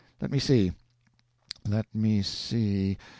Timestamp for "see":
0.39-0.71, 2.23-2.97